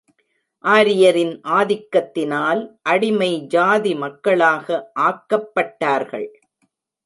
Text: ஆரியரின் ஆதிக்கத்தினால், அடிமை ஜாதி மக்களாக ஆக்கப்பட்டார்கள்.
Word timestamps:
ஆரியரின் 0.63 1.33
ஆதிக்கத்தினால், 1.49 2.61
அடிமை 2.81 3.31
ஜாதி 3.47 3.95
மக்களாக 3.95 4.91
ஆக்கப்பட்டார்கள். 4.99 6.29